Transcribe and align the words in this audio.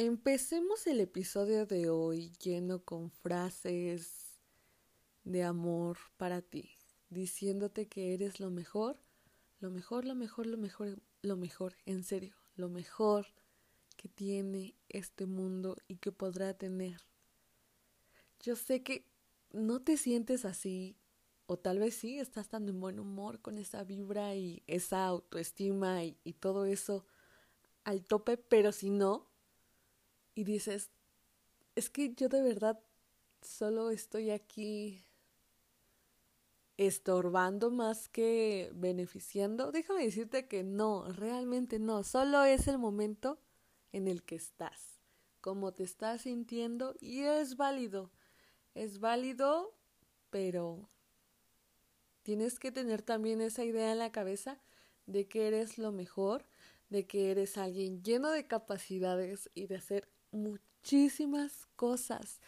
Empecemos 0.00 0.86
el 0.86 1.00
episodio 1.00 1.66
de 1.66 1.90
hoy 1.90 2.30
lleno 2.40 2.84
con 2.84 3.10
frases 3.10 4.38
de 5.24 5.42
amor 5.42 5.98
para 6.16 6.40
ti, 6.40 6.70
diciéndote 7.10 7.88
que 7.88 8.14
eres 8.14 8.38
lo 8.38 8.48
mejor, 8.48 8.96
lo 9.58 9.72
mejor, 9.72 10.04
lo 10.04 10.14
mejor, 10.14 10.46
lo 10.46 10.56
mejor, 10.56 11.02
lo 11.22 11.36
mejor, 11.36 11.74
en 11.84 12.04
serio, 12.04 12.36
lo 12.54 12.68
mejor 12.68 13.26
que 13.96 14.08
tiene 14.08 14.76
este 14.88 15.26
mundo 15.26 15.76
y 15.88 15.96
que 15.96 16.12
podrá 16.12 16.54
tener. 16.54 17.00
Yo 18.38 18.54
sé 18.54 18.84
que 18.84 19.04
no 19.50 19.82
te 19.82 19.96
sientes 19.96 20.44
así, 20.44 20.96
o 21.46 21.58
tal 21.58 21.80
vez 21.80 21.96
sí, 21.96 22.20
estás 22.20 22.48
tan 22.48 22.68
en 22.68 22.78
buen 22.78 23.00
humor 23.00 23.40
con 23.40 23.58
esa 23.58 23.82
vibra 23.82 24.36
y 24.36 24.62
esa 24.68 25.06
autoestima 25.06 26.04
y, 26.04 26.16
y 26.22 26.34
todo 26.34 26.66
eso 26.66 27.04
al 27.82 28.04
tope, 28.04 28.36
pero 28.36 28.70
si 28.70 28.90
no, 28.90 29.26
y 30.38 30.44
dices, 30.44 30.92
es 31.74 31.90
que 31.90 32.14
yo 32.14 32.28
de 32.28 32.40
verdad 32.40 32.78
solo 33.42 33.90
estoy 33.90 34.30
aquí 34.30 35.04
estorbando 36.76 37.72
más 37.72 38.08
que 38.08 38.70
beneficiando, 38.72 39.72
déjame 39.72 40.04
decirte 40.04 40.46
que 40.46 40.62
no, 40.62 41.10
realmente 41.10 41.80
no, 41.80 42.04
solo 42.04 42.44
es 42.44 42.68
el 42.68 42.78
momento 42.78 43.40
en 43.90 44.06
el 44.06 44.22
que 44.22 44.36
estás, 44.36 45.00
como 45.40 45.72
te 45.74 45.82
estás 45.82 46.20
sintiendo 46.20 46.94
y 47.00 47.22
es 47.22 47.56
válido, 47.56 48.12
es 48.76 49.00
válido, 49.00 49.74
pero 50.30 50.88
tienes 52.22 52.60
que 52.60 52.70
tener 52.70 53.02
también 53.02 53.40
esa 53.40 53.64
idea 53.64 53.90
en 53.90 53.98
la 53.98 54.12
cabeza 54.12 54.62
de 55.06 55.26
que 55.26 55.48
eres 55.48 55.78
lo 55.78 55.90
mejor, 55.90 56.44
de 56.90 57.08
que 57.08 57.32
eres 57.32 57.58
alguien 57.58 58.04
lleno 58.04 58.30
de 58.30 58.46
capacidades 58.46 59.50
y 59.52 59.66
de 59.66 59.74
hacer 59.74 60.08
muchísimas 60.30 61.66
cosas, 61.76 62.40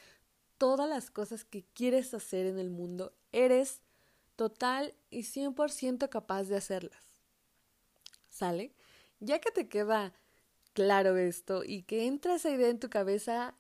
todas 0.59 0.89
las 0.89 1.11
cosas 1.11 1.45
que 1.45 1.65
quieres 1.75 2.13
hacer 2.15 2.47
en 2.47 2.59
el 2.59 2.71
mundo, 2.71 3.13
eres 3.33 3.81
total 4.37 4.95
y 5.11 5.23
100% 5.23 6.09
capaz 6.09 6.45
de 6.45 6.57
hacerlas. 6.57 7.05
¿Sale? 8.29 8.75
Ya 9.19 9.39
que 9.41 9.51
te 9.51 9.69
queda 9.69 10.15
claro 10.73 11.17
esto 11.17 11.63
y 11.65 11.83
que 11.83 12.07
entra 12.07 12.37
esa 12.37 12.51
idea 12.51 12.69
en 12.69 12.79
tu 12.79 12.89
cabeza 12.89 13.55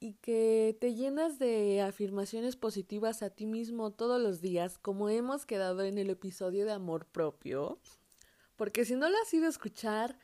y 0.00 0.14
que 0.14 0.76
te 0.80 0.94
llenas 0.94 1.38
de 1.38 1.82
afirmaciones 1.82 2.56
positivas 2.56 3.22
a 3.22 3.30
ti 3.30 3.46
mismo 3.46 3.90
todos 3.90 4.20
los 4.20 4.40
días, 4.40 4.78
como 4.78 5.08
hemos 5.08 5.46
quedado 5.46 5.82
en 5.82 5.98
el 5.98 6.10
episodio 6.10 6.64
de 6.64 6.72
amor 6.72 7.06
propio, 7.06 7.80
porque 8.56 8.84
si 8.84 8.94
no 8.94 9.08
lo 9.08 9.16
has 9.18 9.32
ido 9.34 9.46
a 9.46 9.50
escuchar, 9.50 10.18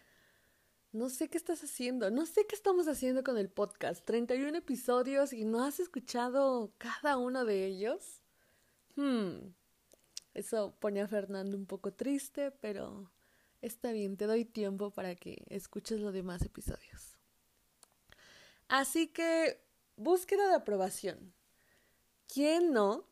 no 0.94 1.10
sé 1.10 1.28
qué 1.28 1.36
estás 1.36 1.64
haciendo, 1.64 2.08
no 2.12 2.24
sé 2.24 2.46
qué 2.46 2.54
estamos 2.54 2.86
haciendo 2.86 3.24
con 3.24 3.36
el 3.36 3.50
podcast. 3.50 4.04
31 4.04 4.56
episodios 4.56 5.32
y 5.32 5.44
no 5.44 5.64
has 5.64 5.80
escuchado 5.80 6.72
cada 6.78 7.18
uno 7.18 7.44
de 7.44 7.66
ellos. 7.66 8.22
Hmm. 8.94 9.54
Eso 10.34 10.76
pone 10.78 11.00
a 11.00 11.08
Fernando 11.08 11.56
un 11.56 11.66
poco 11.66 11.92
triste, 11.92 12.52
pero 12.52 13.10
está 13.60 13.90
bien, 13.90 14.16
te 14.16 14.26
doy 14.26 14.44
tiempo 14.44 14.92
para 14.92 15.16
que 15.16 15.42
escuches 15.48 15.98
los 15.98 16.14
demás 16.14 16.42
episodios. 16.42 17.18
Así 18.68 19.08
que, 19.08 19.60
búsqueda 19.96 20.48
de 20.48 20.54
aprobación. 20.54 21.34
¿Quién 22.32 22.72
no? 22.72 23.04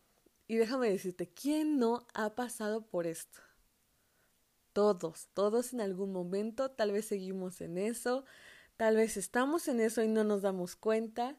Y 0.47 0.55
déjame 0.55 0.89
decirte, 0.89 1.29
¿quién 1.29 1.81
no 1.81 2.07
ha 2.15 2.37
pasado 2.37 2.87
por 2.87 3.09
esto? 3.09 3.41
Todos, 4.73 5.29
todos 5.35 5.73
en 5.73 5.81
algún 5.81 6.13
momento, 6.13 6.71
tal 6.71 6.93
vez 6.93 7.07
seguimos 7.07 7.61
en 7.61 7.77
eso, 7.79 8.25
tal 8.77 8.97
vez 8.97 9.17
estamos 9.17 9.69
en 9.69 9.81
eso 9.81 10.03
y 10.03 10.09
no 10.09 10.25
nos 10.25 10.43
damos 10.43 10.77
cuenta, 10.77 11.37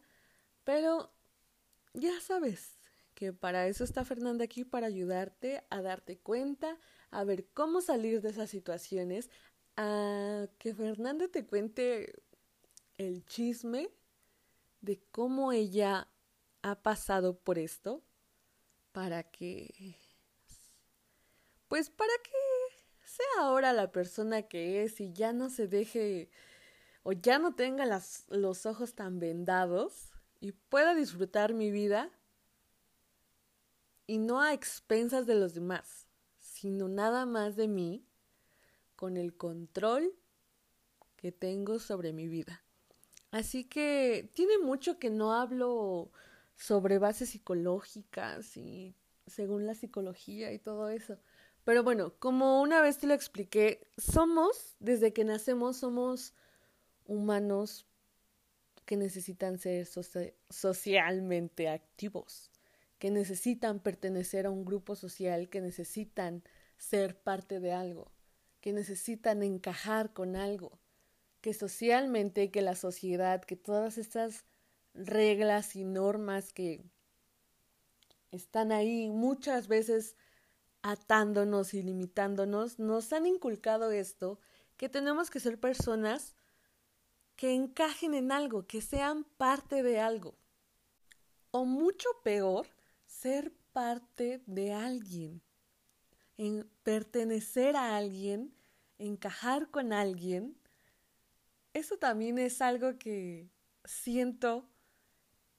pero 0.63 1.11
ya 1.93 2.19
sabes 2.21 2.77
que 3.15 3.33
para 3.33 3.67
eso 3.67 3.83
está 3.83 4.05
Fernanda 4.05 4.45
aquí, 4.45 4.63
para 4.63 4.87
ayudarte 4.87 5.63
a 5.69 5.81
darte 5.81 6.17
cuenta, 6.17 6.77
a 7.11 7.23
ver 7.23 7.47
cómo 7.53 7.81
salir 7.81 8.21
de 8.21 8.29
esas 8.29 8.49
situaciones, 8.49 9.29
a 9.77 10.47
que 10.59 10.73
Fernanda 10.73 11.27
te 11.27 11.45
cuente 11.45 12.21
el 12.97 13.25
chisme 13.25 13.89
de 14.81 15.01
cómo 15.11 15.51
ella 15.51 16.07
ha 16.61 16.81
pasado 16.81 17.37
por 17.37 17.57
esto, 17.57 18.03
para 18.91 19.23
que, 19.23 19.97
pues 21.67 21.89
para 21.89 22.13
que 22.23 22.31
sea 23.13 23.45
ahora 23.45 23.73
la 23.73 23.91
persona 23.91 24.43
que 24.43 24.83
es 24.83 24.99
y 24.99 25.13
ya 25.13 25.33
no 25.33 25.49
se 25.49 25.67
deje 25.67 26.31
o 27.03 27.11
ya 27.11 27.37
no 27.37 27.53
tenga 27.53 27.85
los 28.29 28.65
ojos 28.65 28.95
tan 28.95 29.19
vendados 29.19 30.11
y 30.39 30.53
pueda 30.53 30.95
disfrutar 30.95 31.53
mi 31.53 31.69
vida 31.69 32.09
y 34.07 34.17
no 34.17 34.41
a 34.41 34.53
expensas 34.53 35.27
de 35.27 35.35
los 35.35 35.53
demás, 35.53 36.07
sino 36.39 36.87
nada 36.87 37.25
más 37.25 37.55
de 37.55 37.67
mí 37.67 38.03
con 38.95 39.15
el 39.17 39.37
control 39.37 40.13
que 41.15 41.31
tengo 41.31 41.77
sobre 41.79 42.13
mi 42.13 42.27
vida. 42.27 42.63
Así 43.29 43.63
que 43.63 44.31
tiene 44.33 44.57
mucho 44.57 44.97
que 44.97 45.09
no 45.09 45.33
hablo 45.33 46.11
sobre 46.55 46.97
bases 46.97 47.29
psicológicas 47.29 48.57
y 48.57 48.95
según 49.27 49.65
la 49.67 49.75
psicología 49.75 50.51
y 50.51 50.59
todo 50.59 50.89
eso. 50.89 51.19
Pero 51.63 51.83
bueno, 51.83 52.13
como 52.19 52.61
una 52.61 52.81
vez 52.81 52.97
te 52.97 53.07
lo 53.07 53.13
expliqué, 53.13 53.87
somos, 53.97 54.75
desde 54.79 55.13
que 55.13 55.23
nacemos, 55.23 55.77
somos 55.77 56.33
humanos 57.05 57.85
que 58.85 58.97
necesitan 58.97 59.57
ser 59.57 59.87
socialmente 60.49 61.69
activos, 61.69 62.51
que 62.99 63.11
necesitan 63.11 63.79
pertenecer 63.79 64.45
a 64.45 64.49
un 64.49 64.65
grupo 64.65 64.95
social, 64.95 65.49
que 65.49 65.61
necesitan 65.61 66.43
ser 66.77 67.17
parte 67.17 67.61
de 67.61 67.71
algo, 67.71 68.11
que 68.59 68.73
necesitan 68.73 69.41
encajar 69.41 70.11
con 70.11 70.35
algo, 70.35 70.79
que 71.39 71.53
socialmente, 71.53 72.51
que 72.51 72.61
la 72.61 72.75
sociedad, 72.75 73.41
que 73.41 73.55
todas 73.55 73.97
estas 73.97 74.45
reglas 74.93 75.75
y 75.75 75.85
normas 75.85 76.51
que 76.51 76.83
están 78.31 78.71
ahí 78.71 79.09
muchas 79.09 79.67
veces 79.67 80.15
atándonos 80.83 81.73
y 81.73 81.81
limitándonos, 81.81 82.77
nos 82.77 83.11
han 83.13 83.25
inculcado 83.25 83.91
esto, 83.91 84.39
que 84.77 84.89
tenemos 84.89 85.29
que 85.29 85.39
ser 85.39 85.59
personas 85.59 86.35
que 87.35 87.53
encajen 87.53 88.13
en 88.13 88.31
algo, 88.31 88.67
que 88.67 88.81
sean 88.81 89.23
parte 89.23 89.81
de 89.81 89.99
algo. 89.99 90.35
O 91.51 91.65
mucho 91.65 92.09
peor, 92.23 92.67
ser 93.05 93.53
parte 93.71 94.43
de 94.45 94.73
alguien, 94.73 95.41
en 96.37 96.69
pertenecer 96.83 97.75
a 97.75 97.95
alguien, 97.95 98.53
encajar 98.97 99.69
con 99.69 99.93
alguien. 99.93 100.57
Eso 101.73 101.97
también 101.97 102.37
es 102.37 102.61
algo 102.61 102.97
que 102.97 103.49
siento 103.85 104.69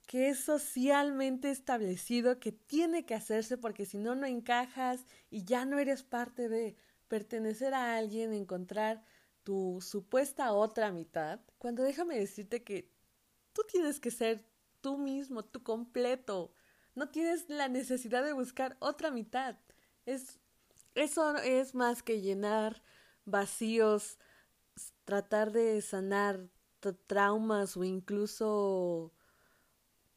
que 0.07 0.29
es 0.29 0.41
socialmente 0.41 1.51
establecido, 1.51 2.39
que 2.39 2.53
tiene 2.53 3.07
que 3.07 3.15
hacerse 3.15 3.57
porque 3.57 3.87
si 3.87 3.99
no, 3.99 4.15
no 4.15 4.27
encajas 4.27 5.07
y 5.31 5.45
ya 5.45 5.65
no 5.65 5.79
eres 5.79 6.03
parte 6.03 6.49
de 6.49 6.77
pertenecer 7.09 7.75
a 7.75 7.97
alguien, 7.97 8.33
encontrar 8.33 9.05
tu 9.43 9.81
supuesta 9.81 10.53
otra 10.53 10.91
mitad, 10.91 11.41
cuando 11.59 11.83
déjame 11.83 12.19
decirte 12.19 12.65
que 12.65 12.91
tú 13.53 13.63
tienes 13.71 14.01
que 14.01 14.11
ser 14.11 14.45
tú 14.81 14.99
mismo, 14.99 15.45
tú 15.45 15.63
completo, 15.63 16.53
no 16.95 17.09
tienes 17.09 17.49
la 17.49 17.69
necesidad 17.69 18.25
de 18.25 18.33
buscar 18.33 18.77
otra 18.81 19.11
mitad. 19.11 19.57
Es, 20.07 20.41
eso 20.95 21.37
es 21.37 21.75
más 21.75 22.03
que 22.03 22.21
llenar 22.21 22.83
vacíos, 23.25 24.19
tratar 25.05 25.53
de 25.53 25.81
sanar 25.83 26.49
traumas 27.07 27.77
o 27.77 27.85
incluso 27.85 29.13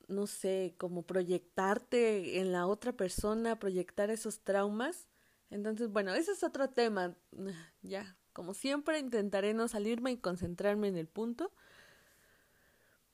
no 0.07 0.27
sé, 0.27 0.75
como 0.77 1.03
proyectarte 1.03 2.39
en 2.39 2.51
la 2.51 2.67
otra 2.67 2.93
persona, 2.93 3.59
proyectar 3.59 4.09
esos 4.09 4.41
traumas. 4.41 5.07
Entonces, 5.49 5.89
bueno, 5.89 6.13
ese 6.13 6.31
es 6.31 6.43
otro 6.43 6.69
tema. 6.69 7.15
Ya, 7.81 8.17
como 8.33 8.53
siempre, 8.53 8.99
intentaré 8.99 9.53
no 9.53 9.67
salirme 9.67 10.11
y 10.11 10.17
concentrarme 10.17 10.89
en 10.89 10.97
el 10.97 11.07
punto. 11.07 11.51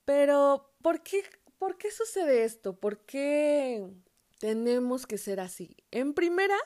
Pero, 0.05 0.73
¿por 0.81 1.01
qué, 1.03 1.23
¿por 1.57 1.77
qué 1.77 1.91
sucede 1.91 2.43
esto? 2.43 2.79
¿Por 2.79 3.05
qué 3.05 3.87
tenemos 4.39 5.05
que 5.07 5.17
ser 5.17 5.39
así? 5.39 5.77
En 5.91 6.13
primera, 6.13 6.57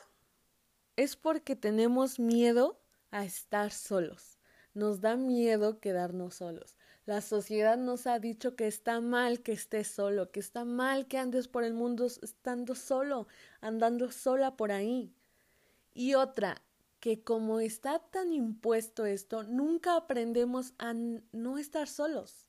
es 0.96 1.16
porque 1.16 1.54
tenemos 1.54 2.18
miedo 2.18 2.80
a 3.10 3.24
estar 3.24 3.70
solos. 3.70 4.38
Nos 4.74 5.00
da 5.00 5.16
miedo 5.16 5.80
quedarnos 5.80 6.36
solos. 6.36 6.77
La 7.08 7.22
sociedad 7.22 7.78
nos 7.78 8.06
ha 8.06 8.18
dicho 8.18 8.54
que 8.54 8.66
está 8.66 9.00
mal 9.00 9.40
que 9.40 9.52
estés 9.52 9.88
solo, 9.88 10.30
que 10.30 10.40
está 10.40 10.66
mal 10.66 11.08
que 11.08 11.16
andes 11.16 11.48
por 11.48 11.64
el 11.64 11.72
mundo 11.72 12.04
estando 12.04 12.74
solo, 12.74 13.28
andando 13.62 14.12
sola 14.12 14.58
por 14.58 14.72
ahí. 14.72 15.14
Y 15.94 16.16
otra, 16.16 16.60
que 17.00 17.24
como 17.24 17.60
está 17.60 17.98
tan 17.98 18.30
impuesto 18.30 19.06
esto, 19.06 19.42
nunca 19.44 19.96
aprendemos 19.96 20.74
a 20.76 20.92
no 20.92 21.56
estar 21.56 21.88
solos. 21.88 22.46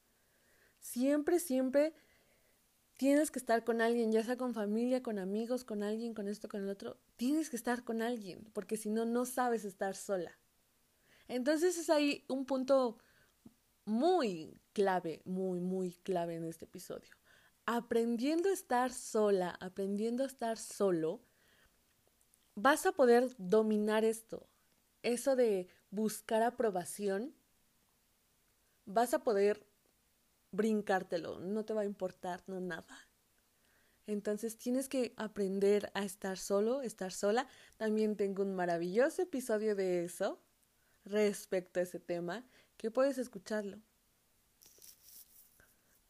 Siempre, 0.82 1.40
siempre 1.40 1.94
tienes 2.98 3.32
que 3.32 3.40
estar 3.40 3.64
con 3.64 3.80
alguien, 3.80 4.12
ya 4.12 4.26
sea 4.26 4.36
con 4.36 4.54
familia, 4.54 5.02
con 5.02 5.20
amigos, 5.20 5.64
con 5.64 5.84
alguien, 5.84 6.14
con 6.14 6.28
esto, 6.28 6.50
con 6.50 6.64
el 6.64 6.70
otro. 6.70 6.98
Tienes 7.16 7.50
que 7.50 7.56
estar 7.56 7.86
con 7.86 8.02
alguien, 8.02 8.44
porque 8.52 8.76
si 8.76 8.90
no, 8.90 9.06
no 9.06 9.24
sabes 9.24 9.64
estar 9.64 9.96
sola. 9.96 10.38
Entonces 11.30 11.78
es 11.78 11.90
ahí 11.90 12.26
un 12.28 12.46
punto 12.46 12.98
muy 13.90 14.62
clave, 14.74 15.22
muy, 15.26 15.60
muy 15.60 15.94
clave 16.04 16.36
en 16.36 16.46
este 16.46 16.66
episodio. 16.66 17.10
Aprendiendo 17.66 18.50
a 18.50 18.54
estar 18.54 18.92
sola, 18.92 19.58
aprendiendo 19.60 20.24
a 20.24 20.28
estar 20.28 20.58
solo, 20.58 21.22
vas 22.56 22.86
a 22.86 22.92
poder 22.92 23.28
dominar 23.38 24.06
esto. 24.06 24.48
Eso 25.04 25.36
de 25.36 25.68
buscar 25.92 26.44
aprobación, 26.44 27.34
vas 28.86 29.14
a 29.14 29.24
poder 29.24 29.66
brincártelo, 30.52 31.40
no 31.40 31.64
te 31.66 31.74
va 31.74 31.82
a 31.82 31.86
importar, 31.86 32.44
no 32.48 32.60
nada. 32.60 33.08
Entonces 34.08 34.58
tienes 34.58 34.90
que 34.90 35.14
aprender 35.18 35.92
a 35.94 36.04
estar 36.04 36.38
solo, 36.38 36.82
estar 36.82 37.12
sola. 37.12 37.48
También 37.78 38.16
tengo 38.16 38.42
un 38.42 38.56
maravilloso 38.56 39.22
episodio 39.22 39.76
de 39.76 40.04
eso 40.04 40.42
respecto 41.06 41.80
a 41.80 41.84
ese 41.84 42.00
tema 42.00 42.44
que 42.80 42.90
puedes 42.90 43.18
escucharlo. 43.18 43.78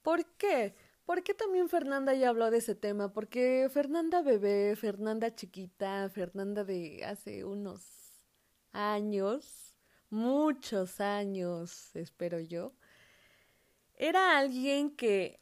¿Por 0.04 0.24
qué? 0.38 0.76
¿Por 1.04 1.24
qué 1.24 1.34
también 1.34 1.68
Fernanda 1.68 2.14
ya 2.14 2.30
habló 2.30 2.52
de 2.52 2.60
ese 2.60 2.76
tema? 2.76 3.12
Porque 3.12 3.68
Fernanda 3.74 4.22
bebé, 4.22 4.76
Fernanda 4.76 5.34
chiquita, 5.34 6.08
Fernanda 6.10 6.64
de 6.64 7.04
hace 7.04 7.44
unos 7.44 7.82
años, 8.72 9.76
muchos 10.12 11.02
años, 11.02 11.96
espero 11.96 12.40
yo, 12.40 12.76
era 13.96 14.38
alguien 14.38 14.96
que 14.96 15.42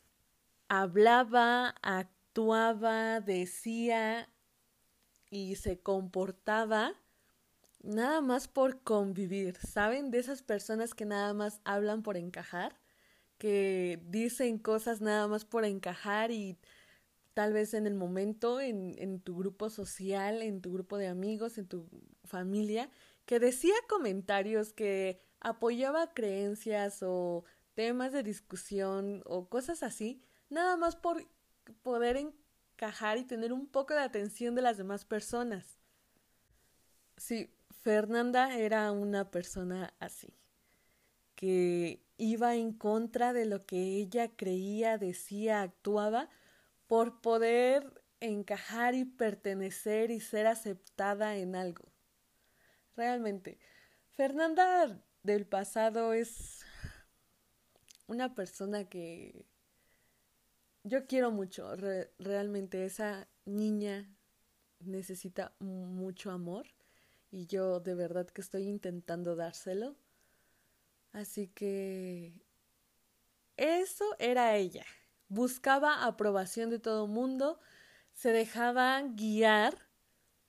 hablaba, 0.70 1.76
actuaba, 1.82 3.20
decía 3.20 4.30
y 5.30 5.58
se 5.58 5.82
comportaba 5.82 6.96
nada 7.88 8.22
más 8.22 8.48
por 8.48 8.82
convivir, 8.82 9.58
¿saben? 9.58 10.12
De 10.12 10.20
esas 10.20 10.44
personas 10.44 10.94
que 10.94 11.06
nada 11.06 11.34
más 11.34 11.62
hablan 11.64 12.04
por 12.04 12.18
encajar, 12.18 12.78
que 13.38 14.00
dicen 14.06 14.60
cosas 14.60 15.02
nada 15.02 15.28
más 15.28 15.46
por 15.46 15.66
encajar 15.66 16.32
y 16.32 16.58
tal 17.34 17.54
vez 17.54 17.74
en 17.74 17.88
el 17.88 17.94
momento, 17.96 18.60
en, 18.60 19.22
tu 19.22 19.38
grupo 19.38 19.70
social, 19.70 20.42
en 20.42 20.62
tu 20.62 20.74
grupo 20.74 20.98
de 20.98 21.08
amigos, 21.08 21.58
en 21.58 21.68
tu 21.68 21.88
familia, 22.26 22.90
que 23.26 23.40
decía 23.40 23.76
comentarios 23.88 24.74
que 24.74 25.22
apoyaba 25.40 26.14
creencias 26.14 27.04
o 27.04 27.46
temas 27.74 28.12
de 28.12 28.24
discusión 28.24 29.22
o 29.26 29.50
cosas 29.50 29.84
así, 29.84 30.22
nada 30.50 30.78
más 30.78 30.96
por 30.96 31.26
poder 31.84 32.18
encajar 32.18 33.18
y 33.18 33.24
tener 33.24 33.54
un 33.54 33.68
poco 33.68 33.94
de 33.94 34.02
atención 34.02 34.56
de 34.56 34.64
las 34.64 34.78
demás 34.78 35.06
personas. 35.06 35.78
Sí, 37.18 37.57
Fernanda 37.88 38.54
era 38.58 38.92
una 38.92 39.32
persona 39.32 39.94
así, 40.02 40.34
que 41.36 42.04
iba 42.18 42.54
en 42.54 42.74
contra 42.74 43.32
de 43.32 43.46
lo 43.46 43.66
que 43.66 43.78
ella 43.96 44.36
creía, 44.36 44.98
decía, 44.98 45.62
actuaba, 45.62 46.30
por 46.88 47.22
poder 47.22 48.04
encajar 48.20 48.94
y 48.94 49.06
pertenecer 49.06 50.12
y 50.12 50.20
ser 50.20 50.48
aceptada 50.48 51.38
en 51.38 51.56
algo. 51.56 51.86
Realmente, 52.98 53.58
Fernanda 54.18 55.02
del 55.24 55.46
pasado 55.46 56.12
es 56.12 56.66
una 58.08 58.36
persona 58.36 58.84
que 58.90 59.46
yo 60.84 61.08
quiero 61.08 61.32
mucho. 61.32 61.74
realmente 62.20 62.84
esa 62.84 63.30
niña 63.46 64.14
necesita 64.82 65.54
mucho 65.62 66.32
amor 66.32 66.68
y 67.32 67.48
yo 67.48 67.80
de 67.80 67.96
verdad 67.96 68.28
que 68.28 68.42
estoy 68.42 68.68
intentando 68.68 69.36
dárselo. 69.36 69.96
Así 71.12 71.48
que 71.48 72.34
eso 73.58 74.06
era 74.20 74.56
ella. 74.56 74.86
Buscaba 75.30 76.06
aprobación 76.06 76.70
de 76.70 76.80
todo 76.80 77.08
mundo, 77.08 77.60
se 78.14 78.32
dejaba 78.32 79.02
guiar 79.02 79.88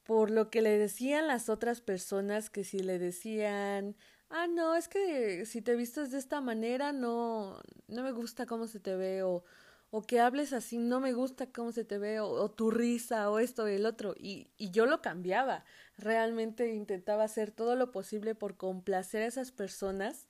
por 0.04 0.30
lo 0.30 0.50
que 0.50 0.62
le 0.62 0.78
decían 0.78 1.26
las 1.26 1.48
otras 1.48 1.80
personas, 1.80 2.48
que 2.50 2.64
si 2.64 2.78
le 2.78 2.98
decían, 2.98 3.96
ah, 4.30 4.46
no, 4.46 4.74
es 4.74 4.88
que 4.88 5.44
si 5.46 5.62
te 5.62 5.76
vistes 5.76 6.10
de 6.10 6.18
esta 6.18 6.40
manera 6.40 6.92
no, 6.92 7.60
no 7.88 8.02
me 8.02 8.12
gusta 8.12 8.46
cómo 8.46 8.66
se 8.66 8.80
te 8.80 8.96
ve, 8.96 9.22
o, 9.22 9.44
o 9.90 10.02
que 10.02 10.20
hables 10.20 10.52
así, 10.52 10.78
no 10.78 11.00
me 11.00 11.12
gusta 11.12 11.46
cómo 11.50 11.72
se 11.72 11.84
te 11.84 11.98
ve, 11.98 12.20
o, 12.20 12.50
tu 12.50 12.70
risa, 12.70 13.30
o 13.30 13.38
esto 13.38 13.68
y 13.68 13.74
el 13.74 13.86
otro, 13.86 14.14
y, 14.18 14.48
y 14.58 14.70
yo 14.70 14.86
lo 14.86 15.00
cambiaba 15.00 15.64
realmente 15.98 16.74
intentaba 16.74 17.24
hacer 17.24 17.50
todo 17.50 17.74
lo 17.74 17.90
posible 17.90 18.34
por 18.34 18.56
complacer 18.56 19.22
a 19.22 19.26
esas 19.26 19.50
personas 19.50 20.26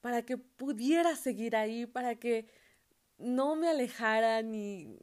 para 0.00 0.22
que 0.22 0.38
pudiera 0.38 1.16
seguir 1.16 1.56
ahí, 1.56 1.84
para 1.84 2.14
que 2.14 2.48
no 3.18 3.56
me 3.56 3.68
alejaran 3.68 4.54
y 4.54 4.96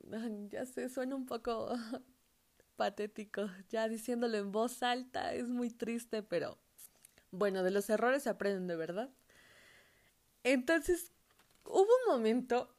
ya 0.50 0.66
sé, 0.66 0.88
suena 0.88 1.16
un 1.16 1.26
poco 1.26 1.74
patético, 2.78 3.50
ya 3.70 3.90
diciéndolo 3.90 4.38
en 4.38 4.52
voz 4.52 4.82
alta 4.82 5.34
es 5.34 5.50
muy 5.50 5.70
triste, 5.70 6.24
pero 6.24 6.58
bueno, 7.32 7.64
de 7.64 7.72
los 7.72 7.90
errores 7.90 8.24
se 8.24 8.30
aprenden 8.30 8.68
de 8.68 8.76
verdad. 8.76 9.10
Entonces, 10.44 11.12
hubo 11.66 11.82
un 11.82 12.14
momento 12.16 12.74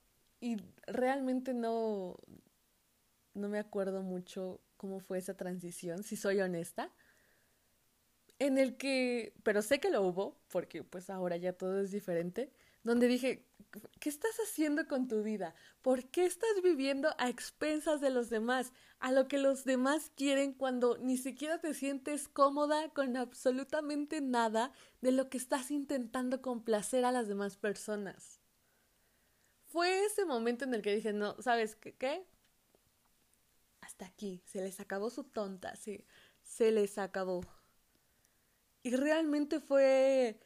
y 0.44 0.58
realmente 0.86 1.54
no 1.54 2.16
no 3.32 3.48
me 3.48 3.58
acuerdo 3.58 4.02
mucho 4.02 4.60
cómo 4.76 5.00
fue 5.00 5.18
esa 5.18 5.34
transición, 5.36 6.02
si 6.02 6.16
soy 6.16 6.40
honesta, 6.40 6.92
en 8.38 8.58
el 8.58 8.76
que, 8.76 9.32
pero 9.42 9.62
sé 9.62 9.80
que 9.80 9.90
lo 9.90 10.02
hubo, 10.02 10.38
porque 10.48 10.84
pues 10.84 11.10
ahora 11.10 11.36
ya 11.36 11.52
todo 11.52 11.80
es 11.80 11.90
diferente, 11.90 12.52
donde 12.82 13.08
dije, 13.08 13.46
¿qué 13.98 14.08
estás 14.08 14.36
haciendo 14.44 14.86
con 14.86 15.08
tu 15.08 15.22
vida? 15.22 15.54
¿Por 15.82 16.10
qué 16.10 16.26
estás 16.26 16.62
viviendo 16.62 17.14
a 17.18 17.28
expensas 17.28 18.00
de 18.00 18.10
los 18.10 18.28
demás? 18.28 18.72
A 18.98 19.10
lo 19.10 19.26
que 19.26 19.38
los 19.38 19.64
demás 19.64 20.12
quieren 20.14 20.52
cuando 20.52 20.98
ni 20.98 21.16
siquiera 21.16 21.58
te 21.60 21.72
sientes 21.74 22.28
cómoda 22.28 22.90
con 22.90 23.16
absolutamente 23.16 24.20
nada 24.20 24.72
de 25.00 25.12
lo 25.12 25.30
que 25.30 25.38
estás 25.38 25.70
intentando 25.70 26.42
complacer 26.42 27.04
a 27.04 27.12
las 27.12 27.26
demás 27.26 27.56
personas. 27.56 28.33
Fue 29.74 30.04
ese 30.04 30.24
momento 30.24 30.64
en 30.64 30.72
el 30.72 30.82
que 30.82 30.94
dije, 30.94 31.12
no, 31.12 31.34
¿sabes 31.42 31.74
qué? 31.74 32.24
hasta 33.80 34.06
aquí, 34.06 34.40
se 34.46 34.60
les 34.62 34.78
acabó 34.78 35.10
su 35.10 35.24
tonta, 35.24 35.74
sí, 35.74 36.06
se 36.44 36.70
les 36.70 36.96
acabó. 36.96 37.40
Y 38.84 38.94
realmente 38.94 39.58
fue 39.58 40.38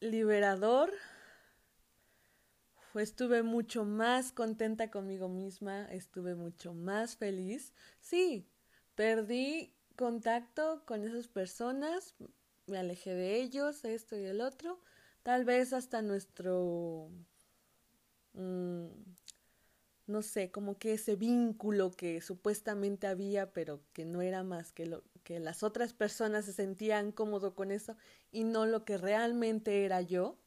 liberador. 0.00 0.90
estuve 2.94 3.42
mucho 3.42 3.84
más 3.84 4.32
contenta 4.32 4.90
conmigo 4.90 5.28
misma, 5.28 5.84
estuve 5.92 6.34
mucho 6.34 6.72
más 6.72 7.14
feliz. 7.14 7.74
Sí, 8.00 8.48
perdí 8.94 9.76
contacto 9.96 10.82
con 10.86 11.04
esas 11.04 11.28
personas, 11.28 12.14
me 12.66 12.78
alejé 12.78 13.14
de 13.14 13.42
ellos, 13.42 13.84
esto 13.84 14.16
y 14.16 14.24
el 14.24 14.40
otro. 14.40 14.80
Tal 15.22 15.44
vez 15.44 15.74
hasta 15.74 16.00
nuestro 16.00 17.10
mm, 18.36 18.86
no 20.06 20.22
sé, 20.22 20.50
como 20.50 20.78
que 20.78 20.94
ese 20.94 21.16
vínculo 21.16 21.90
que 21.90 22.20
supuestamente 22.20 23.06
había, 23.08 23.52
pero 23.52 23.82
que 23.92 24.04
no 24.04 24.22
era 24.22 24.44
más 24.44 24.72
que 24.72 24.86
lo 24.86 25.02
que 25.24 25.40
las 25.40 25.62
otras 25.64 25.92
personas 25.92 26.44
se 26.44 26.52
sentían 26.52 27.10
cómodo 27.12 27.54
con 27.56 27.72
eso 27.72 27.96
y 28.30 28.44
no 28.44 28.66
lo 28.66 28.84
que 28.84 28.96
realmente 28.98 29.84
era 29.84 30.00
yo, 30.02 30.38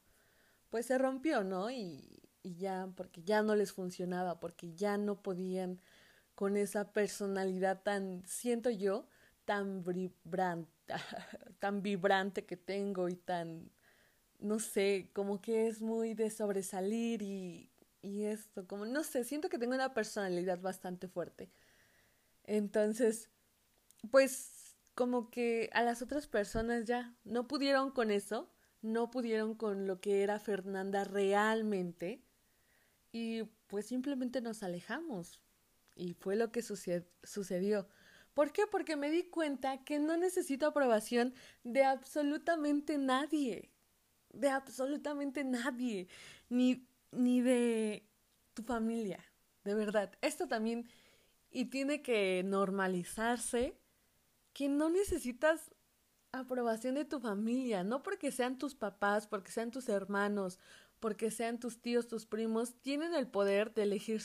pues 0.70 0.86
se 0.86 0.98
rompió, 0.98 1.44
¿no? 1.44 1.70
Y, 1.70 2.22
y 2.42 2.56
ya, 2.56 2.88
porque 2.96 3.22
ya 3.22 3.42
no 3.42 3.56
les 3.56 3.72
funcionaba, 3.72 4.40
porque 4.40 4.72
ya 4.74 4.96
no 4.98 5.22
podían 5.22 5.80
con 6.34 6.56
esa 6.56 6.92
personalidad 6.92 7.82
tan, 7.82 8.22
siento 8.26 8.70
yo, 8.70 9.06
tan 9.44 9.84
vibrante, 9.84 10.70
tan 11.58 11.82
vibrante 11.82 12.46
que 12.46 12.56
tengo 12.56 13.08
y 13.10 13.16
tan, 13.16 13.70
no 14.40 14.58
sé, 14.58 15.10
como 15.12 15.40
que 15.42 15.68
es 15.68 15.82
muy 15.82 16.14
de 16.14 16.30
sobresalir 16.30 17.22
y, 17.22 17.69
y 18.02 18.24
esto, 18.24 18.66
como 18.66 18.86
no 18.86 19.04
sé, 19.04 19.24
siento 19.24 19.48
que 19.48 19.58
tengo 19.58 19.74
una 19.74 19.94
personalidad 19.94 20.60
bastante 20.60 21.08
fuerte. 21.08 21.50
Entonces, 22.44 23.30
pues 24.10 24.76
como 24.94 25.30
que 25.30 25.70
a 25.72 25.82
las 25.82 26.02
otras 26.02 26.26
personas 26.26 26.84
ya 26.84 27.14
no 27.24 27.46
pudieron 27.46 27.90
con 27.90 28.10
eso, 28.10 28.50
no 28.82 29.10
pudieron 29.10 29.54
con 29.54 29.86
lo 29.86 30.00
que 30.00 30.22
era 30.22 30.38
Fernanda 30.38 31.04
realmente 31.04 32.22
y 33.12 33.42
pues 33.66 33.86
simplemente 33.86 34.40
nos 34.40 34.62
alejamos. 34.62 35.40
Y 35.96 36.14
fue 36.14 36.36
lo 36.36 36.50
que 36.50 36.62
sucedió. 36.62 37.88
¿Por 38.32 38.52
qué? 38.52 38.66
Porque 38.66 38.96
me 38.96 39.10
di 39.10 39.24
cuenta 39.24 39.84
que 39.84 39.98
no 39.98 40.16
necesito 40.16 40.66
aprobación 40.66 41.34
de 41.62 41.84
absolutamente 41.84 42.96
nadie. 42.96 43.70
De 44.32 44.48
absolutamente 44.48 45.44
nadie. 45.44 46.08
Ni 46.48 46.86
ni 47.12 47.40
de 47.40 48.06
tu 48.54 48.62
familia, 48.62 49.24
de 49.64 49.74
verdad. 49.74 50.12
Esto 50.20 50.48
también, 50.48 50.88
y 51.50 51.66
tiene 51.66 52.02
que 52.02 52.42
normalizarse, 52.44 53.76
que 54.52 54.68
no 54.68 54.90
necesitas 54.90 55.70
aprobación 56.32 56.94
de 56.94 57.04
tu 57.04 57.20
familia, 57.20 57.82
no 57.82 58.02
porque 58.02 58.30
sean 58.30 58.58
tus 58.58 58.74
papás, 58.74 59.26
porque 59.26 59.50
sean 59.50 59.70
tus 59.70 59.88
hermanos, 59.88 60.58
porque 61.00 61.30
sean 61.30 61.58
tus 61.58 61.80
tíos, 61.80 62.08
tus 62.08 62.26
primos, 62.26 62.74
tienen 62.82 63.14
el 63.14 63.26
poder 63.26 63.74
de 63.74 63.82
elegir 63.82 64.22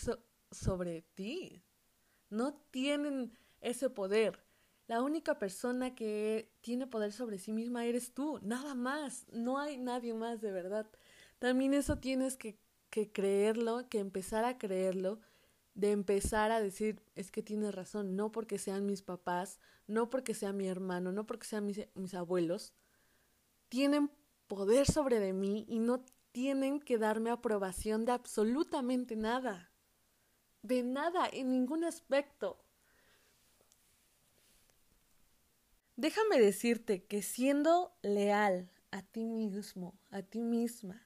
sobre 0.51 1.01
ti. 1.13 1.63
No 2.29 2.53
tienen 2.71 3.31
ese 3.61 3.89
poder. 3.89 4.43
La 4.87 5.01
única 5.01 5.39
persona 5.39 5.95
que 5.95 6.51
tiene 6.61 6.85
poder 6.85 7.11
sobre 7.11 7.39
sí 7.39 7.51
misma 7.51 7.85
eres 7.85 8.13
tú, 8.13 8.39
nada 8.43 8.75
más, 8.75 9.25
no 9.31 9.57
hay 9.57 9.77
nadie 9.77 10.13
más 10.13 10.41
de 10.41 10.51
verdad. 10.51 10.87
También 11.39 11.73
eso 11.73 11.97
tienes 11.97 12.37
que, 12.37 12.59
que 12.95 13.11
creerlo, 13.11 13.89
que 13.89 13.99
empezar 13.99 14.45
a 14.45 14.57
creerlo, 14.57 15.19
de 15.73 15.91
empezar 15.91 16.51
a 16.51 16.61
decir, 16.61 17.01
es 17.15 17.29
que 17.29 17.43
tienes 17.43 17.75
razón, 17.75 18.15
no 18.15 18.31
porque 18.31 18.57
sean 18.57 18.85
mis 18.85 19.01
papás, 19.01 19.59
no 19.85 20.09
porque 20.09 20.33
sea 20.33 20.53
mi 20.53 20.65
hermano, 20.65 21.11
no 21.11 21.25
porque 21.25 21.45
sean 21.45 21.65
mis, 21.65 21.81
mis 21.93 22.13
abuelos, 22.13 22.73
tienen 23.67 24.09
poder 24.47 24.89
sobre 24.89 25.19
de 25.19 25.33
mí 25.33 25.65
y 25.67 25.79
no 25.79 26.05
tienen 26.31 26.79
que 26.79 26.97
darme 26.97 27.31
aprobación 27.31 28.05
de 28.05 28.13
absolutamente 28.13 29.17
nada, 29.17 29.73
de 30.61 30.81
nada, 30.81 31.27
en 31.33 31.49
ningún 31.49 31.83
aspecto. 31.83 32.63
Déjame 35.97 36.39
decirte 36.39 37.03
que 37.03 37.21
siendo 37.21 37.93
leal 38.03 38.71
a 38.91 39.01
ti 39.01 39.25
mismo, 39.25 39.99
a 40.11 40.21
ti 40.21 40.39
misma, 40.39 41.05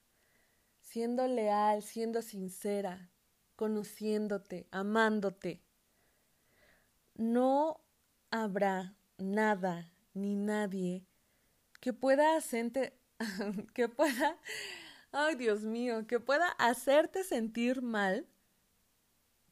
siendo 0.90 1.28
leal, 1.28 1.84
siendo 1.84 2.24
sincera, 2.24 3.12
conociéndote, 3.56 4.68
amándote, 4.72 5.62
no 7.14 7.80
habrá 8.32 8.96
nada 9.20 9.94
ni 10.16 10.36
nadie 10.36 11.06
que 11.80 11.94
pueda 11.94 12.36
hacerte, 12.36 13.00
que 13.76 13.88
pueda, 13.88 14.40
ay 15.12 15.36
Dios 15.36 15.62
mío, 15.62 16.08
que 16.08 16.20
pueda 16.20 16.48
hacerte 16.58 17.24
sentir 17.24 17.84
mal 17.84 18.28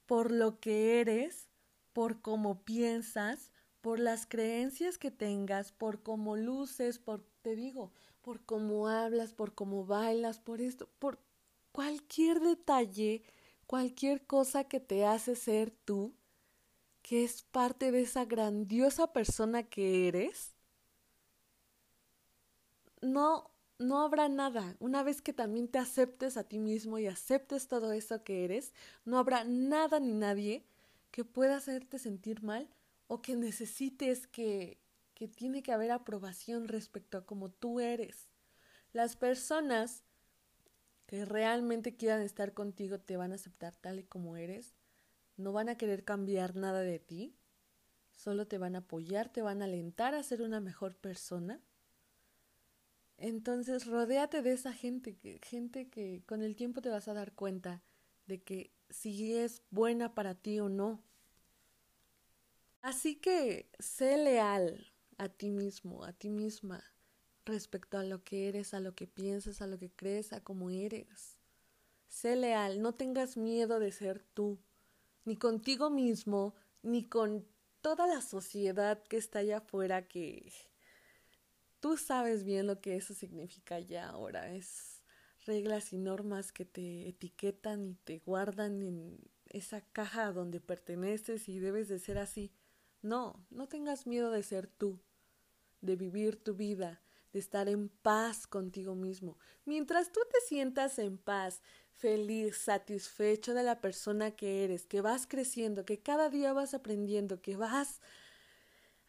por 0.08 0.32
lo 0.32 0.60
que 0.60 1.00
eres, 1.00 1.50
por 1.94 2.20
cómo 2.20 2.64
piensas, 2.64 3.52
por 3.82 4.00
las 4.00 4.26
creencias 4.26 4.98
que 4.98 5.12
tengas, 5.12 5.72
por 5.72 6.02
cómo 6.02 6.36
luces, 6.36 6.98
por, 6.98 7.24
te 7.44 7.56
digo, 7.56 7.92
por 8.24 8.44
cómo 8.44 8.88
hablas, 8.88 9.34
por 9.34 9.54
cómo 9.54 9.86
bailas, 9.86 10.40
por 10.40 10.62
esto, 10.62 10.90
por 10.98 11.27
cualquier 11.78 12.40
detalle, 12.40 13.22
cualquier 13.68 14.26
cosa 14.26 14.64
que 14.64 14.80
te 14.80 15.06
hace 15.06 15.36
ser 15.36 15.70
tú, 15.70 16.16
que 17.04 17.24
es 17.24 17.44
parte 17.44 17.92
de 17.92 18.02
esa 18.02 18.26
grandiosa 18.26 19.14
persona 19.14 19.62
que 19.62 20.08
eres, 20.08 20.56
no, 23.00 23.52
no 23.78 24.02
habrá 24.02 24.28
nada. 24.28 24.76
Una 24.80 25.04
vez 25.04 25.22
que 25.22 25.34
también 25.34 25.68
te 25.68 25.78
aceptes 25.78 26.36
a 26.36 26.46
ti 26.46 26.58
mismo 26.58 26.98
y 26.98 27.06
aceptes 27.06 27.68
todo 27.68 27.92
eso 27.92 28.24
que 28.24 28.44
eres, 28.44 28.74
no 29.06 29.20
habrá 29.20 29.44
nada 29.44 30.00
ni 30.00 30.14
nadie 30.14 30.66
que 31.12 31.26
pueda 31.26 31.58
hacerte 31.58 32.00
sentir 32.00 32.42
mal 32.42 32.68
o 33.06 33.22
que 33.22 33.36
necesites 33.36 34.26
que, 34.26 34.80
que 35.14 35.28
tiene 35.28 35.62
que 35.62 35.74
haber 35.74 35.92
aprobación 35.92 36.70
respecto 36.70 37.20
a 37.20 37.26
cómo 37.28 37.52
tú 37.52 37.80
eres. 37.80 38.30
Las 38.94 39.16
personas 39.16 40.07
que 41.08 41.26
realmente 41.26 41.96
quieran 41.96 42.22
estar 42.22 42.54
contigo 42.54 43.00
te 43.00 43.18
van 43.18 43.32
a 43.32 43.36
aceptar 43.36 43.76
tal 43.76 43.98
y 44.00 44.04
como 44.04 44.38
eres, 44.38 44.76
no 45.38 45.54
van 45.54 45.70
a 45.70 45.78
querer 45.78 46.04
cambiar 46.04 46.56
nada 46.56 46.82
de 46.82 47.00
ti, 47.00 47.36
solo 48.12 48.46
te 48.46 48.58
van 48.58 48.76
a 48.76 48.80
apoyar, 48.80 49.30
te 49.30 49.42
van 49.42 49.62
a 49.62 49.66
alentar 49.66 50.14
a 50.14 50.22
ser 50.22 50.42
una 50.42 50.60
mejor 50.60 50.96
persona. 50.96 51.62
Entonces, 53.18 53.88
rodéate 53.88 54.42
de 54.42 54.52
esa 54.52 54.74
gente, 54.74 55.18
gente 55.44 55.90
que 55.90 56.24
con 56.28 56.44
el 56.44 56.56
tiempo 56.56 56.82
te 56.82 56.90
vas 56.90 57.08
a 57.08 57.14
dar 57.14 57.34
cuenta 57.34 57.82
de 58.26 58.44
que 58.44 58.74
si 58.90 59.34
es 59.34 59.64
buena 59.72 60.14
para 60.14 60.36
ti 60.36 60.60
o 60.60 60.70
no. 60.70 61.02
Así 62.82 63.16
que 63.16 63.70
sé 63.80 64.18
leal 64.18 64.94
a 65.18 65.30
ti 65.30 65.52
mismo, 65.52 66.04
a 66.04 66.14
ti 66.14 66.30
misma, 66.30 66.84
respecto 67.48 67.98
a 67.98 68.04
lo 68.04 68.24
que 68.24 68.48
eres, 68.48 68.74
a 68.74 68.80
lo 68.80 68.94
que 68.94 69.08
piensas, 69.08 69.62
a 69.62 69.68
lo 69.68 69.80
que 69.80 69.90
crees, 69.90 70.34
a 70.34 70.44
cómo 70.44 70.70
eres. 70.70 71.38
Sé 72.08 72.36
leal, 72.36 72.82
no 72.82 72.94
tengas 72.94 73.38
miedo 73.38 73.80
de 73.80 73.92
ser 73.92 74.24
tú, 74.34 74.60
ni 75.26 75.36
contigo 75.36 75.90
mismo, 75.90 76.56
ni 76.84 77.08
con 77.08 77.46
toda 77.82 78.08
la 78.08 78.22
sociedad 78.22 79.02
que 79.04 79.18
está 79.18 79.40
allá 79.40 79.58
afuera 79.58 80.08
que 80.08 80.52
tú 81.80 81.98
sabes 81.98 82.44
bien 82.44 82.68
lo 82.68 82.82
que 82.82 82.96
eso 82.96 83.14
significa 83.14 83.80
ya 83.80 84.10
ahora. 84.10 84.54
Es 84.54 85.04
reglas 85.46 85.94
y 85.94 85.98
normas 85.98 86.52
que 86.52 86.66
te 86.66 87.08
etiquetan 87.08 87.88
y 87.88 87.96
te 87.96 88.20
guardan 88.20 88.82
en 88.82 89.18
esa 89.46 89.82
caja 89.82 90.32
donde 90.32 90.60
perteneces 90.60 91.48
y 91.48 91.60
debes 91.60 91.88
de 91.88 92.00
ser 92.00 92.18
así. 92.18 92.52
No, 93.02 93.46
no 93.50 93.68
tengas 93.68 94.08
miedo 94.08 94.32
de 94.32 94.44
ser 94.44 94.68
tú, 94.68 95.00
de 95.82 95.96
vivir 95.96 96.44
tu 96.44 96.56
vida, 96.56 97.02
estar 97.40 97.70
en 97.70 97.90
paz 97.90 98.48
contigo 98.48 98.96
mismo. 98.96 99.38
Mientras 99.66 100.12
tú 100.12 100.20
te 100.32 100.40
sientas 100.48 101.00
en 101.00 101.18
paz, 101.18 101.62
feliz, 101.92 102.58
satisfecho 102.58 103.54
de 103.54 103.64
la 103.64 103.82
persona 103.82 104.32
que 104.32 104.64
eres, 104.64 104.86
que 104.86 105.02
vas 105.02 105.28
creciendo, 105.28 105.86
que 105.86 106.00
cada 106.00 106.30
día 106.30 106.54
vas 106.54 106.74
aprendiendo, 106.74 107.42
que 107.42 107.56
vas 107.56 108.02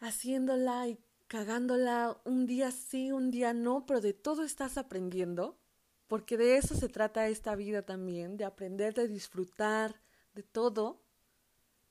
haciéndola 0.00 0.88
y 0.88 0.99
cagándola 1.26 2.20
un 2.25 2.47
día 2.47 2.70
sí, 2.70 3.12
un 3.12 3.30
día 3.30 3.52
no, 3.52 3.85
pero 3.87 4.00
de 4.00 4.14
todo 4.14 4.44
estás 4.44 4.78
aprendiendo, 4.78 5.58
porque 6.06 6.37
de 6.37 6.56
eso 6.56 6.75
se 6.75 6.88
trata 6.88 7.28
esta 7.28 7.54
vida 7.54 7.82
también, 7.82 8.37
de 8.37 8.44
aprender, 8.44 8.94
de 8.94 9.08
disfrutar, 9.08 10.00
de 10.35 10.42
todo 10.42 11.02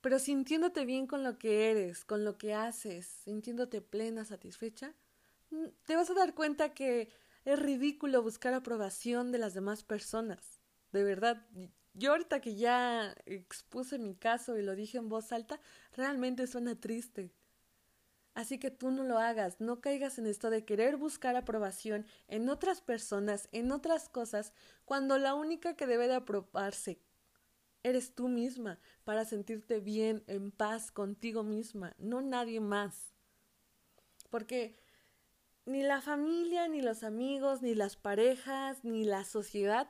pero 0.01 0.19
sintiéndote 0.19 0.85
bien 0.85 1.07
con 1.07 1.23
lo 1.23 1.37
que 1.37 1.69
eres, 1.69 2.05
con 2.05 2.23
lo 2.23 2.37
que 2.37 2.53
haces, 2.53 3.05
sintiéndote 3.25 3.81
plena, 3.81 4.25
satisfecha, 4.25 4.93
te 5.85 5.95
vas 5.95 6.09
a 6.09 6.13
dar 6.13 6.33
cuenta 6.33 6.73
que 6.73 7.09
es 7.45 7.59
ridículo 7.59 8.21
buscar 8.21 8.53
aprobación 8.53 9.31
de 9.31 9.37
las 9.37 9.53
demás 9.53 9.83
personas. 9.83 10.59
De 10.91 11.03
verdad, 11.03 11.45
yo 11.93 12.11
ahorita 12.11 12.41
que 12.41 12.55
ya 12.55 13.15
expuse 13.25 13.97
mi 13.97 14.15
caso 14.15 14.57
y 14.57 14.63
lo 14.63 14.75
dije 14.75 14.97
en 14.97 15.09
voz 15.09 15.31
alta, 15.31 15.59
realmente 15.95 16.47
suena 16.47 16.79
triste. 16.79 17.31
Así 18.33 18.59
que 18.59 18.69
tú 18.69 18.91
no 18.91 19.03
lo 19.03 19.17
hagas, 19.17 19.59
no 19.59 19.81
caigas 19.81 20.19
en 20.19 20.27
esto 20.27 20.51
de 20.51 20.63
querer 20.63 20.97
buscar 20.97 21.35
aprobación 21.35 22.05
en 22.27 22.49
otras 22.49 22.81
personas, 22.81 23.49
en 23.51 23.71
otras 23.71 24.09
cosas, 24.09 24.53
cuando 24.85 25.17
la 25.17 25.33
única 25.33 25.75
que 25.75 25.87
debe 25.87 26.07
de 26.07 26.15
aprobarse 26.15 27.01
eres 27.81 28.13
tú 28.13 28.27
misma 28.27 28.79
para 29.05 29.25
sentirte 29.25 29.79
bien, 29.79 30.23
en 30.27 30.51
paz 30.51 30.91
contigo 30.91 31.41
misma, 31.43 31.95
no 31.97 32.21
nadie 32.21 32.59
más. 32.59 33.13
Porque 34.29 34.75
ni 35.67 35.83
la 35.83 36.01
familia, 36.01 36.67
ni 36.69 36.81
los 36.81 37.03
amigos, 37.03 37.61
ni 37.61 37.75
las 37.75 37.97
parejas, 37.97 38.83
ni 38.85 39.03
la 39.03 39.25
sociedad 39.25 39.89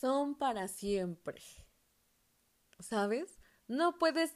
son 0.00 0.36
para 0.36 0.68
siempre. 0.68 1.42
¿Sabes? 2.78 3.38
No 3.66 3.98
puedes 3.98 4.32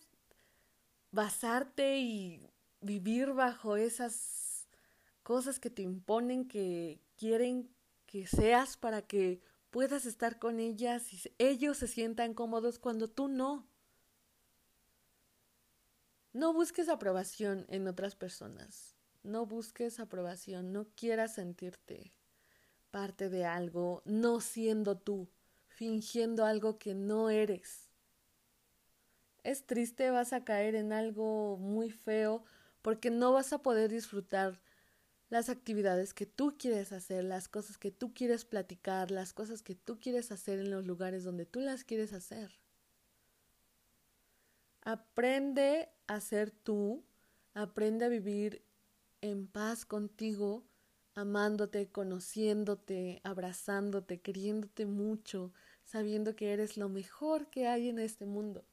basarte 1.12 1.98
y 1.98 2.50
vivir 2.80 3.32
bajo 3.32 3.76
esas 3.76 4.66
cosas 5.22 5.60
que 5.60 5.70
te 5.70 5.82
imponen, 5.82 6.48
que 6.48 7.00
quieren 7.16 7.72
que 8.06 8.26
seas 8.26 8.76
para 8.76 9.02
que 9.02 9.40
puedas 9.70 10.04
estar 10.04 10.40
con 10.40 10.58
ellas 10.58 11.12
y 11.12 11.22
ellos 11.38 11.78
se 11.78 11.86
sientan 11.86 12.34
cómodos 12.34 12.80
cuando 12.80 13.08
tú 13.08 13.28
no. 13.28 13.68
No 16.32 16.52
busques 16.52 16.88
aprobación 16.88 17.66
en 17.68 17.86
otras 17.86 18.16
personas. 18.16 18.91
No 19.22 19.46
busques 19.46 20.00
aprobación, 20.00 20.72
no 20.72 20.88
quieras 20.96 21.34
sentirte 21.34 22.12
parte 22.90 23.30
de 23.30 23.44
algo, 23.44 24.02
no 24.04 24.40
siendo 24.40 24.98
tú, 24.98 25.28
fingiendo 25.68 26.44
algo 26.44 26.78
que 26.78 26.94
no 26.94 27.30
eres. 27.30 27.88
Es 29.42 29.66
triste, 29.66 30.10
vas 30.10 30.32
a 30.32 30.44
caer 30.44 30.74
en 30.74 30.92
algo 30.92 31.56
muy 31.56 31.90
feo 31.90 32.44
porque 32.82 33.10
no 33.10 33.32
vas 33.32 33.52
a 33.52 33.62
poder 33.62 33.90
disfrutar 33.90 34.60
las 35.30 35.48
actividades 35.48 36.12
que 36.12 36.26
tú 36.26 36.56
quieres 36.58 36.92
hacer, 36.92 37.24
las 37.24 37.48
cosas 37.48 37.78
que 37.78 37.90
tú 37.90 38.12
quieres 38.12 38.44
platicar, 38.44 39.10
las 39.10 39.32
cosas 39.32 39.62
que 39.62 39.74
tú 39.74 39.98
quieres 39.98 40.30
hacer 40.30 40.58
en 40.58 40.70
los 40.70 40.84
lugares 40.84 41.24
donde 41.24 41.46
tú 41.46 41.60
las 41.60 41.84
quieres 41.84 42.12
hacer. 42.12 42.52
Aprende 44.82 45.88
a 46.06 46.20
ser 46.20 46.50
tú, 46.50 47.02
aprende 47.54 48.04
a 48.04 48.08
vivir 48.08 48.62
en 49.22 49.46
paz 49.46 49.86
contigo, 49.86 50.66
amándote, 51.14 51.90
conociéndote, 51.90 53.20
abrazándote, 53.24 54.20
queriéndote 54.20 54.84
mucho, 54.84 55.52
sabiendo 55.84 56.36
que 56.36 56.52
eres 56.52 56.76
lo 56.76 56.88
mejor 56.88 57.48
que 57.48 57.66
hay 57.66 57.88
en 57.88 57.98
este 57.98 58.26
mundo. 58.26 58.66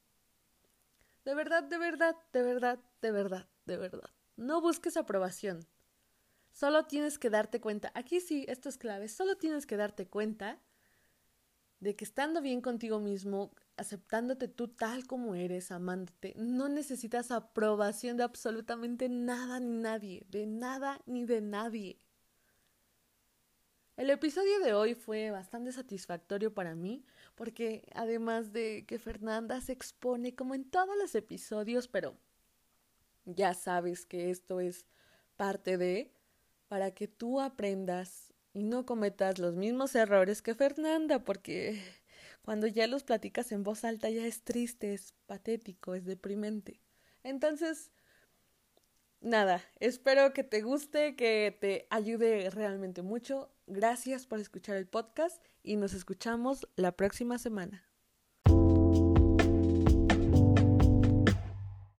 De 1.24 1.36
verdad, 1.36 1.64
de 1.64 1.78
verdad, 1.78 2.16
de 2.34 2.42
verdad, 2.42 2.80
de 3.02 3.12
verdad, 3.12 3.48
de 3.66 3.78
verdad. 3.78 4.10
No 4.36 4.62
busques 4.62 4.98
aprobación. 4.98 5.66
Solo 6.52 6.86
tienes 6.86 7.20
que 7.20 7.30
darte 7.30 7.62
cuenta, 7.62 7.92
aquí 7.94 8.20
sí, 8.20 8.46
esto 8.50 8.70
es 8.70 8.78
clave, 8.78 9.08
solo 9.08 9.38
tienes 9.38 9.66
que 9.66 9.78
darte 9.78 10.08
cuenta 10.08 10.60
de 11.80 11.96
que 11.96 12.04
estando 12.04 12.42
bien 12.42 12.62
contigo 12.62 13.00
mismo, 13.00 13.54
aceptándote 13.80 14.48
tú 14.48 14.68
tal 14.68 15.08
como 15.08 15.36
eres, 15.36 15.72
amándote, 15.72 16.34
no 16.38 16.70
necesitas 16.70 17.32
aprobación 17.32 18.18
de 18.18 18.24
absolutamente 18.24 19.10
nada 19.10 19.60
ni 19.60 19.82
nadie, 19.82 20.26
de 20.30 20.46
nada 20.46 21.02
ni 21.06 21.26
de 21.26 21.42
nadie. 21.42 21.98
El 23.96 24.10
episodio 24.10 24.60
de 24.60 24.74
hoy 24.74 24.96
fue 24.96 25.32
bastante 25.32 25.72
satisfactorio 25.72 26.54
para 26.54 26.76
mí, 26.76 27.06
porque 27.36 27.90
además 27.94 28.54
de 28.54 28.86
que 28.86 29.00
Fernanda 29.00 29.60
se 29.62 29.74
expone 29.74 30.36
como 30.36 30.56
en 30.56 30.70
todos 30.70 30.96
los 30.98 31.16
episodios, 31.16 31.88
pero 31.88 32.18
ya 33.26 33.54
sabes 33.54 34.06
que 34.06 34.30
esto 34.30 34.60
es 34.60 34.86
parte 35.36 35.78
de, 35.78 36.14
para 36.68 36.92
que 36.92 37.08
tú 37.08 37.42
aprendas 37.42 38.34
y 38.54 38.64
no 38.64 38.86
cometas 38.86 39.40
los 39.40 39.56
mismos 39.56 39.96
errores 39.96 40.42
que 40.42 40.56
Fernanda, 40.56 41.24
porque 41.24 41.82
cuando 42.50 42.66
ya 42.66 42.88
los 42.88 43.04
platicas 43.04 43.52
en 43.52 43.62
voz 43.62 43.84
alta 43.84 44.10
ya 44.10 44.26
es 44.26 44.42
triste, 44.44 44.96
es 44.96 45.14
patético, 45.28 45.94
es 45.94 46.06
deprimente. 46.06 46.82
Entonces, 47.22 47.92
nada, 49.22 49.64
espero 49.80 50.34
que 50.34 50.44
te 50.44 50.64
guste, 50.64 51.16
que 51.16 51.56
te 51.62 51.86
ayude 51.92 52.50
realmente 52.50 53.04
mucho. 53.04 53.54
Gracias 53.68 54.26
por 54.26 54.40
escuchar 54.40 54.78
el 54.78 54.88
podcast 54.88 55.46
y 55.62 55.76
nos 55.76 55.94
escuchamos 55.94 56.68
la 56.76 56.94
próxima 56.94 57.38
semana. 57.38 57.89